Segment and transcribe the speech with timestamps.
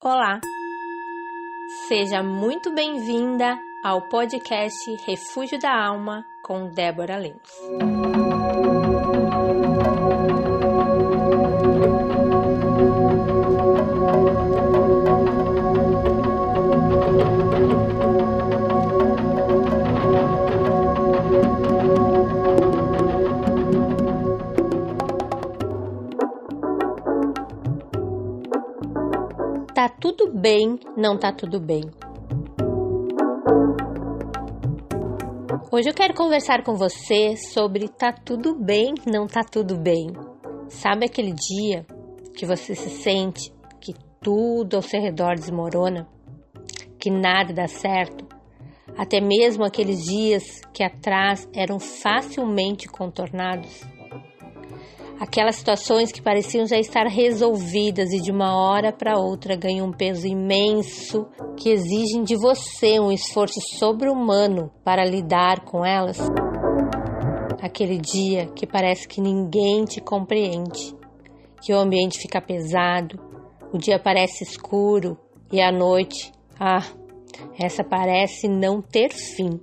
[0.00, 0.40] Olá!
[1.88, 4.72] Seja muito bem-vinda ao podcast
[5.04, 8.17] Refúgio da Alma com Débora Lemos.
[30.48, 31.82] Bem, não tá tudo bem.
[35.70, 40.06] Hoje eu quero conversar com você sobre tá tudo bem, não tá tudo bem.
[40.70, 41.84] Sabe aquele dia
[42.34, 43.92] que você se sente que
[44.22, 46.08] tudo ao seu redor desmorona,
[46.98, 48.24] que nada dá certo,
[48.96, 53.97] até mesmo aqueles dias que atrás eram facilmente contornados?
[55.20, 59.92] Aquelas situações que pareciam já estar resolvidas e de uma hora para outra ganham um
[59.92, 61.26] peso imenso
[61.56, 66.18] que exigem de você um esforço sobre-humano para lidar com elas.
[67.60, 70.94] Aquele dia que parece que ninguém te compreende,
[71.62, 73.18] que o ambiente fica pesado,
[73.72, 75.18] o dia parece escuro
[75.50, 76.86] e a noite, ah,
[77.60, 79.58] essa parece não ter fim.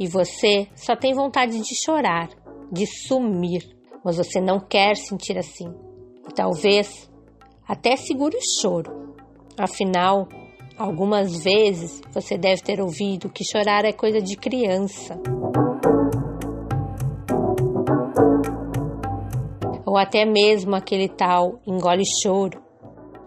[0.00, 2.30] E você só tem vontade de chorar,
[2.72, 5.72] de sumir mas você não quer sentir assim.
[6.34, 7.10] Talvez
[7.66, 9.16] até segure o choro.
[9.58, 10.28] Afinal,
[10.76, 15.18] algumas vezes você deve ter ouvido que chorar é coisa de criança.
[19.86, 22.62] Ou até mesmo aquele tal engole choro.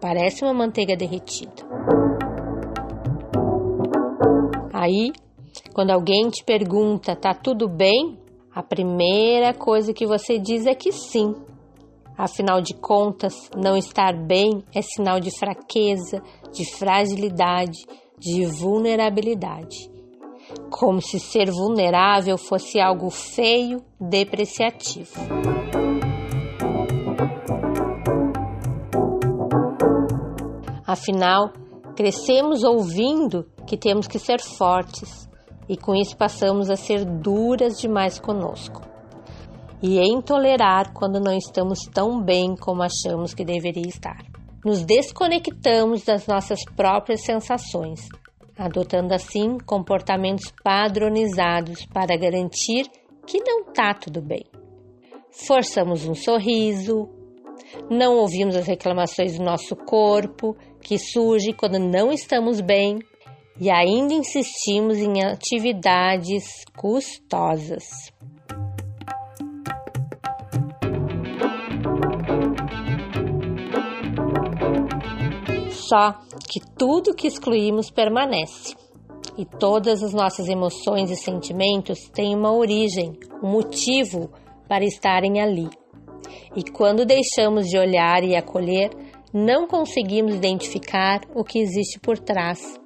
[0.01, 1.63] Parece uma manteiga derretida.
[4.73, 5.11] Aí,
[5.73, 8.24] quando alguém te pergunta, tá tudo bem?
[8.55, 11.35] A primeira coisa que você diz é que sim.
[12.17, 17.85] Afinal de contas, não estar bem é sinal de fraqueza, de fragilidade,
[18.17, 19.91] de vulnerabilidade.
[20.69, 25.19] Como se ser vulnerável fosse algo feio, depreciativo.
[30.87, 31.51] Afinal,
[31.93, 35.27] crescemos ouvindo que temos que ser fortes,
[35.67, 38.95] e com isso passamos a ser duras demais conosco
[39.81, 44.17] e em tolerar quando não estamos tão bem como achamos que deveria estar.
[44.63, 48.07] Nos desconectamos das nossas próprias sensações,
[48.57, 52.89] adotando assim comportamentos padronizados para garantir
[53.27, 54.45] que não está tudo bem.
[55.29, 57.07] Forçamos um sorriso,
[57.87, 62.99] não ouvimos as reclamações do nosso corpo que surge quando não estamos bem
[63.59, 66.43] e ainda insistimos em atividades
[66.75, 67.83] custosas.
[75.69, 76.13] Só
[76.49, 78.75] que tudo que excluímos permanece.
[79.37, 84.31] E todas as nossas emoções e sentimentos têm uma origem, um motivo
[84.67, 85.69] para estarem ali.
[86.55, 88.91] E quando deixamos de olhar e acolher,
[89.33, 92.79] não conseguimos identificar o que existe por trás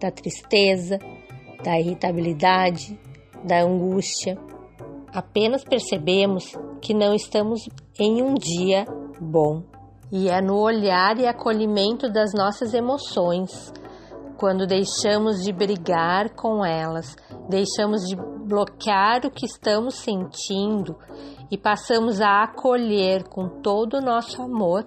[0.00, 0.98] da tristeza,
[1.62, 2.98] da irritabilidade,
[3.44, 4.38] da angústia.
[5.12, 7.68] Apenas percebemos que não estamos
[7.98, 8.86] em um dia
[9.20, 9.62] bom.
[10.10, 13.72] E é no olhar e acolhimento das nossas emoções,
[14.36, 17.14] quando deixamos de brigar com elas,
[17.48, 20.96] deixamos de bloquear o que estamos sentindo
[21.50, 24.84] e passamos a acolher com todo o nosso amor,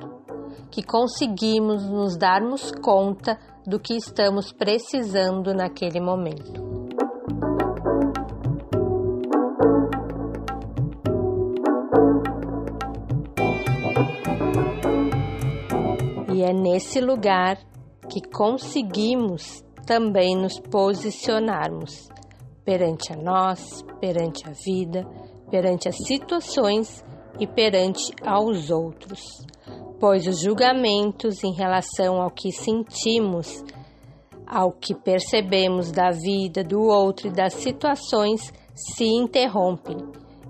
[0.71, 6.61] que conseguimos nos darmos conta do que estamos precisando naquele momento.
[16.33, 17.57] E é nesse lugar
[18.09, 22.09] que conseguimos também nos posicionarmos
[22.65, 25.07] perante a nós, perante a vida,
[25.49, 27.03] perante as situações
[27.39, 29.45] e perante aos outros
[30.03, 33.63] pois os julgamentos em relação ao que sentimos,
[34.45, 39.95] ao que percebemos da vida do outro e das situações se interrompem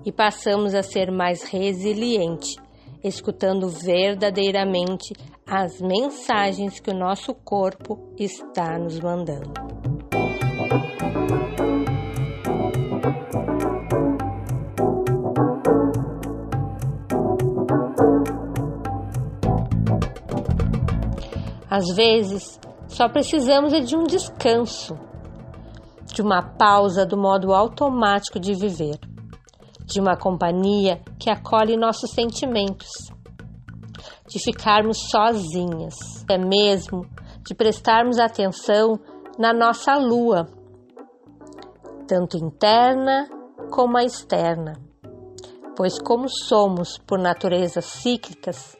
[0.04, 2.56] e passamos a ser mais resiliente,
[3.04, 5.14] escutando verdadeiramente
[5.46, 9.52] as mensagens que o nosso corpo está nos mandando.
[21.74, 24.96] Às vezes, só precisamos é de um descanso,
[26.04, 28.96] de uma pausa do modo automático de viver,
[29.84, 32.90] de uma companhia que acolhe nossos sentimentos,
[34.28, 37.04] de ficarmos sozinhas, até mesmo
[37.44, 38.96] de prestarmos atenção
[39.36, 40.46] na nossa lua,
[42.06, 43.28] tanto interna
[43.72, 44.74] como a externa.
[45.76, 48.78] Pois, como somos por natureza cíclicas,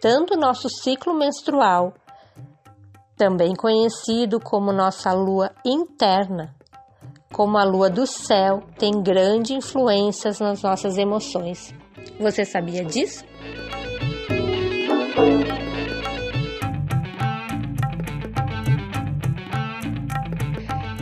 [0.00, 1.94] tanto nosso ciclo menstrual,
[3.18, 6.54] também conhecido como nossa lua interna,
[7.32, 11.74] como a lua do céu, tem grande influência nas nossas emoções.
[12.20, 13.24] Você sabia disso?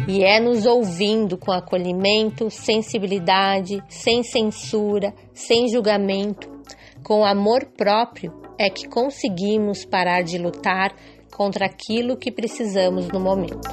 [0.09, 6.49] E é nos ouvindo com acolhimento, sensibilidade, sem censura, sem julgamento,
[7.03, 10.95] com amor próprio, é que conseguimos parar de lutar
[11.37, 13.69] contra aquilo que precisamos no momento.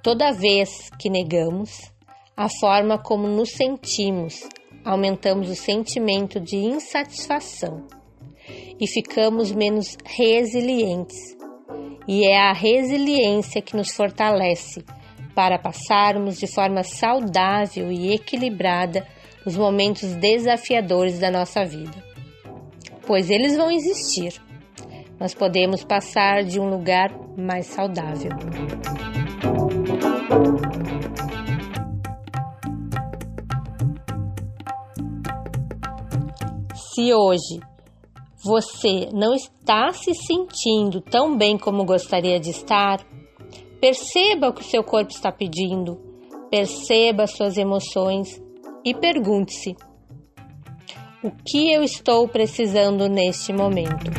[0.00, 1.92] Toda vez que negamos
[2.36, 4.48] a forma como nos sentimos,
[4.84, 7.84] aumentamos o sentimento de insatisfação
[8.78, 11.18] e ficamos menos resilientes.
[12.06, 14.84] E é a resiliência que nos fortalece
[15.34, 19.04] para passarmos de forma saudável e equilibrada
[19.46, 22.04] os momentos desafiadores da nossa vida.
[23.06, 24.42] Pois eles vão existir,
[25.20, 28.32] mas podemos passar de um lugar mais saudável.
[36.74, 37.60] Se hoje
[38.44, 43.06] você não está se sentindo tão bem como gostaria de estar,
[43.80, 46.00] perceba o que seu corpo está pedindo,
[46.50, 48.44] perceba suas emoções
[48.86, 49.74] e pergunte-se:
[51.20, 54.12] o que eu estou precisando neste momento?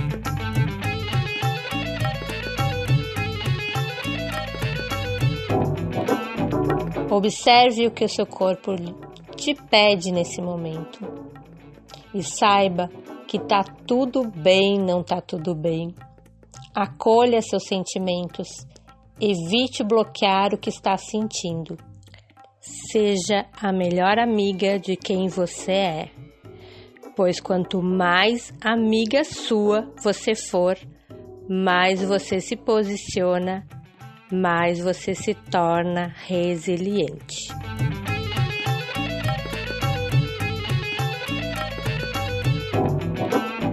[7.10, 8.76] Observe o que o seu corpo
[9.38, 11.00] te pede nesse momento
[12.14, 12.90] e saiba
[13.26, 15.96] que tá tudo bem, não tá tudo bem.
[16.76, 18.50] Acolha seus sentimentos,
[19.20, 21.78] evite bloquear o que está sentindo.
[22.68, 26.10] Seja a melhor amiga de quem você é,
[27.16, 30.78] pois quanto mais amiga sua você for,
[31.50, 33.66] mais você se posiciona,
[34.30, 37.48] mais você se torna resiliente.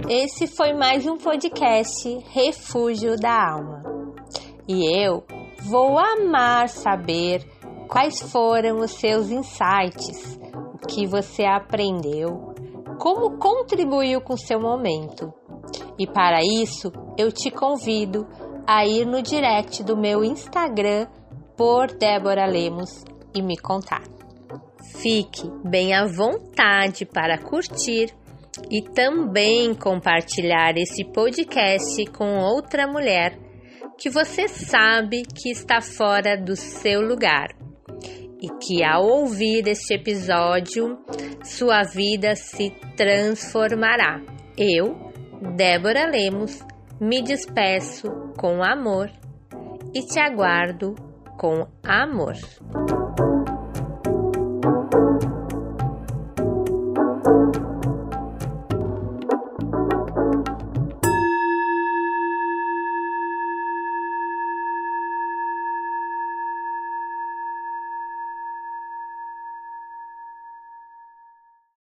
[0.09, 3.83] Esse foi mais um podcast Refúgio da Alma.
[4.65, 5.25] E eu
[5.63, 7.54] vou amar saber
[7.87, 10.39] quais foram os seus insights,
[10.73, 12.53] o que você aprendeu,
[12.99, 15.33] como contribuiu com seu momento.
[15.97, 18.27] E para isso, eu te convido
[18.67, 21.07] a ir no direct do meu Instagram
[21.55, 23.03] por Débora Lemos
[23.33, 24.03] e me contar.
[24.97, 28.13] Fique bem à vontade para curtir
[28.69, 33.37] e também compartilhar esse podcast com outra mulher
[33.97, 37.64] que você sabe que está fora do seu lugar
[38.45, 40.99] e que ao ouvir este episódio
[41.43, 44.21] sua vida se transformará.
[44.55, 45.11] Eu,
[45.55, 46.63] Débora Lemos,
[47.01, 48.07] me despeço
[48.37, 49.09] com amor
[49.93, 50.93] e te aguardo
[51.37, 52.35] com amor.